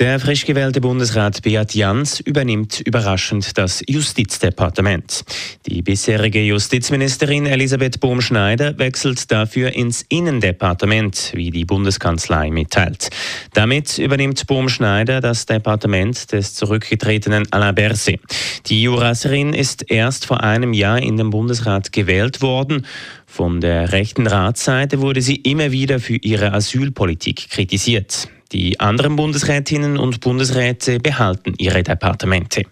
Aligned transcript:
Der 0.00 0.18
frisch 0.18 0.46
gewählte 0.46 0.80
Bundesrat 0.80 1.42
Beat 1.42 1.74
Jans 1.74 2.20
übernimmt 2.20 2.80
überraschend 2.80 3.58
das 3.58 3.82
Justizdepartement. 3.86 5.22
Die 5.66 5.82
bisherige 5.82 6.40
Justizministerin 6.40 7.44
Elisabeth 7.44 8.00
Bohm-Schneider 8.00 8.78
wechselt 8.78 9.30
dafür 9.30 9.74
ins 9.74 10.06
Innendepartement, 10.08 11.32
wie 11.34 11.50
die 11.50 11.66
Bundeskanzlei 11.66 12.50
mitteilt. 12.50 13.10
Damit 13.52 13.98
übernimmt 13.98 14.46
Bohm-Schneider 14.46 15.20
das 15.20 15.44
Departement 15.44 16.32
des 16.32 16.54
zurückgetretenen 16.54 17.52
Alain 17.52 17.74
Berset. 17.74 18.20
Die 18.68 18.80
Jurasserin 18.80 19.52
ist 19.52 19.90
erst 19.90 20.24
vor 20.24 20.42
einem 20.42 20.72
Jahr 20.72 21.02
in 21.02 21.18
den 21.18 21.28
Bundesrat 21.28 21.92
gewählt 21.92 22.40
worden. 22.40 22.86
Von 23.26 23.60
der 23.60 23.92
rechten 23.92 24.26
Ratsseite 24.26 25.02
wurde 25.02 25.20
sie 25.20 25.36
immer 25.36 25.72
wieder 25.72 26.00
für 26.00 26.16
ihre 26.16 26.54
Asylpolitik 26.54 27.50
kritisiert. 27.50 28.30
Die 28.52 28.80
anderen 28.80 29.16
Bundesrätinnen 29.16 29.96
und 29.96 30.20
Bundesräte 30.20 30.98
behalten 30.98 31.54
ihre 31.58 31.82
Departemente. 31.82 32.64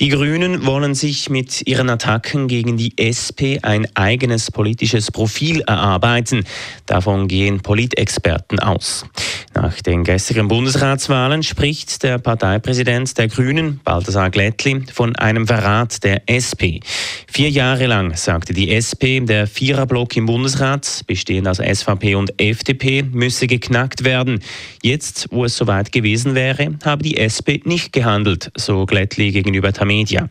Die 0.00 0.08
Grünen 0.08 0.64
wollen 0.64 0.94
sich 0.94 1.28
mit 1.28 1.66
ihren 1.66 1.90
Attacken 1.90 2.48
gegen 2.48 2.78
die 2.78 2.94
SP 2.96 3.60
ein 3.60 3.86
eigenes 3.94 4.50
politisches 4.50 5.10
Profil 5.10 5.60
erarbeiten. 5.60 6.46
Davon 6.86 7.28
gehen 7.28 7.60
Politexperten 7.60 8.60
aus. 8.60 9.04
Nach 9.52 9.78
den 9.82 10.04
gestrigen 10.04 10.48
Bundesratswahlen 10.48 11.42
spricht 11.42 12.02
der 12.02 12.18
Parteipräsident 12.18 13.18
der 13.18 13.28
Grünen, 13.28 13.80
Balthasar 13.84 14.30
Glättli, 14.30 14.84
von 14.90 15.16
einem 15.16 15.46
Verrat 15.46 16.02
der 16.02 16.22
SP. 16.30 16.80
Vier 17.26 17.50
Jahre 17.50 17.86
lang 17.86 18.16
sagte 18.16 18.54
die 18.54 18.72
SP, 18.72 19.20
der 19.20 19.46
Viererblock 19.46 20.16
im 20.16 20.26
Bundesrat, 20.26 21.02
bestehend 21.06 21.46
aus 21.46 21.58
SVP 21.58 22.14
und 22.14 22.40
FDP, 22.40 23.02
müsse 23.02 23.48
geknackt 23.48 24.04
werden. 24.04 24.40
Jetzt, 24.82 25.26
wo 25.30 25.44
es 25.44 25.56
soweit 25.56 25.92
gewesen 25.92 26.34
wäre, 26.34 26.78
habe 26.84 27.02
die 27.02 27.18
SP 27.18 27.60
nicht 27.64 27.92
gehandelt, 27.92 28.52
so 28.56 28.86
Glättli 28.86 29.32
gegenüber 29.32 29.72
Tamedia. 29.90 30.28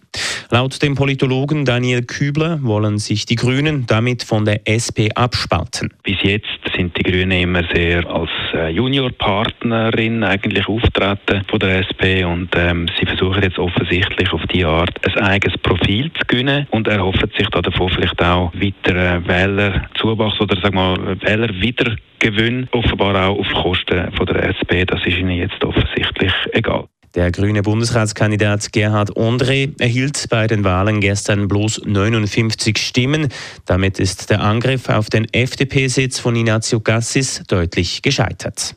Laut 0.52 0.82
dem 0.82 0.96
Politologen 0.96 1.66
Daniel 1.66 2.04
Kübler 2.04 2.60
wollen 2.64 2.98
sich 2.98 3.26
die 3.26 3.36
Grünen 3.36 3.86
damit 3.86 4.24
von 4.24 4.46
der 4.46 4.62
SP 4.66 5.12
abspalten. 5.14 5.94
Bis 6.02 6.18
jetzt 6.24 6.48
sind 6.76 6.98
die 6.98 7.04
Grünen 7.04 7.32
immer 7.32 7.64
sehr 7.74 8.08
als 8.10 8.30
äh, 8.54 8.70
Juniorpartnerin 8.70 10.24
eigentlich 10.24 10.68
auftreten 10.68 11.44
von 11.50 11.60
der 11.60 11.80
SP 11.84 12.24
und 12.24 12.50
ähm, 12.56 12.88
sie 12.98 13.06
versuchen 13.06 13.44
jetzt 13.44 13.60
offensichtlich 13.60 14.32
auf 14.32 14.42
die 14.48 14.64
Art 14.64 14.96
ein 15.06 15.24
eigenes 15.24 15.58
Profil 15.60 16.10
zu 16.14 16.26
gewinnen 16.26 16.66
und 16.72 16.88
erhoffen 16.88 17.30
sich 17.38 17.48
davon 17.50 17.90
vielleicht 17.90 18.22
auch 18.24 18.54
weiter 18.54 19.28
Wählerzuwachs 19.28 20.40
oder 20.40 20.60
sagen 20.62 20.76
wir 20.76 21.18
Wähler 21.22 21.50
Wiedergewinn, 21.54 22.70
offenbar 22.72 23.28
auch 23.28 23.40
auf 23.40 23.48
Kosten 23.62 24.12
von 24.14 24.26
der 24.26 24.50
SP. 24.56 24.86
Das 24.86 25.06
ist 25.06 25.18
ihnen 25.18 25.38
jetzt 25.38 25.64
offensichtlich 25.64 26.34
egal. 26.54 26.88
Der 27.16 27.32
grüne 27.32 27.64
Bundesratskandidat 27.64 28.72
Gerhard 28.72 29.18
André 29.18 29.72
erhielt 29.80 30.28
bei 30.30 30.46
den 30.46 30.64
Wahlen 30.64 31.02
gestern 31.02 31.48
bloß 31.48 31.82
59 31.86 32.78
Stimmen. 32.78 33.30
Damit 33.66 34.00
ist 34.00 34.30
der 34.30 34.42
Angriff 34.42 34.90
auf 34.90 35.10
den 35.10 35.26
FDP-Sitz 35.34 36.20
von 36.20 36.36
Ignazio 36.36 36.80
Gassis 36.80 37.42
deutlich 37.48 38.04
gescheitert. 38.04 38.76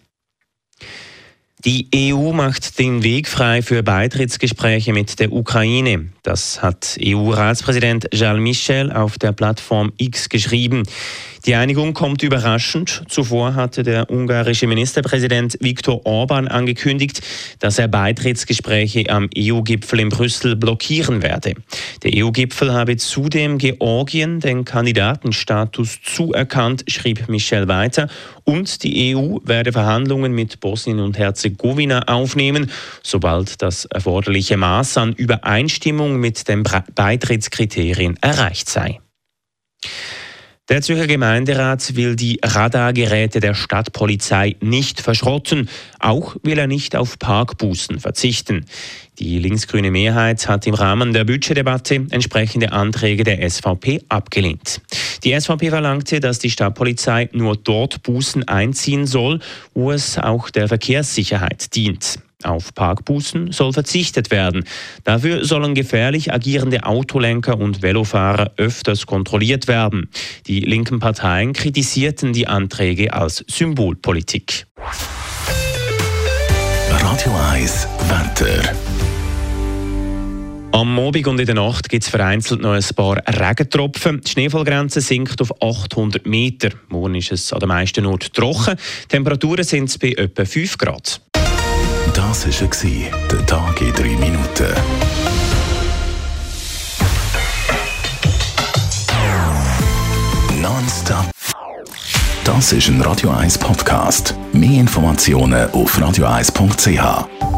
Die 1.64 1.86
EU 1.94 2.32
macht 2.32 2.80
den 2.80 3.04
Weg 3.04 3.28
frei 3.28 3.62
für 3.62 3.84
Beitrittsgespräche 3.84 4.92
mit 4.92 5.20
der 5.20 5.30
Ukraine. 5.30 6.08
Das 6.24 6.60
hat 6.60 6.98
EU-Ratspräsident 7.00 8.10
Charles 8.10 8.42
Michel 8.42 8.90
auf 8.90 9.16
der 9.16 9.30
Plattform 9.30 9.92
X 9.96 10.28
geschrieben. 10.28 10.82
Die 11.46 11.56
Einigung 11.56 11.92
kommt 11.92 12.22
überraschend. 12.22 13.02
Zuvor 13.08 13.56
hatte 13.56 13.82
der 13.82 14.10
ungarische 14.10 14.68
Ministerpräsident 14.68 15.56
Viktor 15.60 16.06
Orban 16.06 16.46
angekündigt, 16.46 17.20
dass 17.58 17.78
er 17.78 17.88
Beitrittsgespräche 17.88 19.08
am 19.08 19.28
EU-Gipfel 19.36 20.00
in 20.00 20.08
Brüssel 20.08 20.54
blockieren 20.54 21.22
werde. 21.22 21.54
Der 22.04 22.12
EU-Gipfel 22.14 22.72
habe 22.72 22.96
zudem 22.96 23.58
Georgien 23.58 24.38
den 24.38 24.64
Kandidatenstatus 24.64 25.98
zuerkannt, 26.02 26.84
schrieb 26.86 27.28
Michel 27.28 27.66
weiter, 27.66 28.08
und 28.44 28.82
die 28.84 29.14
EU 29.14 29.38
werde 29.44 29.72
Verhandlungen 29.72 30.32
mit 30.32 30.60
Bosnien 30.60 31.00
und 31.00 31.18
Herzegowina 31.18 31.51
aufnehmen, 32.06 32.70
sobald 33.02 33.62
das 33.62 33.84
erforderliche 33.86 34.56
Maß 34.56 34.96
an 34.98 35.12
Übereinstimmung 35.12 36.18
mit 36.18 36.48
den 36.48 36.62
Beitrittskriterien 36.62 38.16
erreicht 38.20 38.68
sei. 38.68 39.00
Der 40.68 40.80
Zürcher 40.80 41.08
Gemeinderat 41.08 41.96
will 41.96 42.14
die 42.14 42.38
Radargeräte 42.42 43.40
der 43.40 43.54
Stadtpolizei 43.54 44.56
nicht 44.60 45.00
verschrotten. 45.00 45.68
Auch 45.98 46.36
will 46.44 46.58
er 46.58 46.68
nicht 46.68 46.94
auf 46.94 47.18
Parkbußen 47.18 47.98
verzichten. 47.98 48.64
Die 49.18 49.38
linksgrüne 49.38 49.90
Mehrheit 49.90 50.48
hat 50.48 50.66
im 50.66 50.74
Rahmen 50.74 51.12
der 51.12 51.24
Budgetdebatte 51.24 52.06
entsprechende 52.10 52.72
Anträge 52.72 53.24
der 53.24 53.50
SVP 53.50 54.02
abgelehnt. 54.08 54.80
Die 55.24 55.38
SVP 55.38 55.70
verlangte, 55.70 56.18
dass 56.20 56.40
die 56.40 56.50
Stadtpolizei 56.50 57.28
nur 57.32 57.56
dort 57.56 58.02
Bußen 58.02 58.48
einziehen 58.48 59.06
soll, 59.06 59.38
wo 59.72 59.92
es 59.92 60.18
auch 60.18 60.50
der 60.50 60.68
Verkehrssicherheit 60.68 61.74
dient. 61.76 62.18
Auf 62.42 62.74
Parkbußen 62.74 63.52
soll 63.52 63.72
verzichtet 63.72 64.32
werden. 64.32 64.64
Dafür 65.04 65.44
sollen 65.44 65.74
gefährlich 65.74 66.32
agierende 66.32 66.84
Autolenker 66.84 67.56
und 67.56 67.82
Velofahrer 67.82 68.52
öfters 68.56 69.06
kontrolliert 69.06 69.68
werden. 69.68 70.08
Die 70.48 70.60
linken 70.60 70.98
Parteien 70.98 71.52
kritisierten 71.52 72.32
die 72.32 72.48
Anträge 72.48 73.12
als 73.12 73.44
Symbolpolitik. 73.48 74.66
Radio 76.90 77.32
1 77.52 77.86
Wetter. 78.08 78.74
Am 80.72 80.94
Morgen 80.94 81.26
und 81.26 81.38
in 81.38 81.44
der 81.44 81.54
Nacht 81.54 81.90
gibt 81.90 82.02
es 82.02 82.08
vereinzelt 82.08 82.62
noch 82.62 82.72
ein 82.72 82.84
paar 82.96 83.18
Regentropfen. 83.28 84.22
Die 84.22 84.30
Schneefallgrenze 84.30 85.02
sinkt 85.02 85.38
auf 85.42 85.52
800 85.62 86.26
Meter. 86.26 86.70
Morgen 86.88 87.14
ist 87.14 87.30
es 87.30 87.52
an 87.52 87.60
den 87.60 87.68
meisten 87.68 88.06
Orten 88.06 88.32
trocken. 88.32 88.76
Die 89.04 89.08
Temperaturen 89.08 89.64
sind 89.64 89.96
bei 90.00 90.12
etwa 90.12 90.46
5 90.46 90.78
Grad. 90.78 91.20
Das 92.14 92.46
war 92.46 93.20
der 93.30 93.46
Tag 93.46 93.80
in 93.82 93.92
drei 93.92 94.16
Minuten. 94.16 94.74
Nonstop. 100.58 101.30
Das 102.44 102.72
ist 102.72 102.88
ein 102.88 103.00
Radio 103.02 103.30
1 103.30 103.58
Podcast. 103.58 104.34
Mehr 104.54 104.80
Informationen 104.80 105.70
auf 105.72 105.98
radio1.ch. 105.98 107.51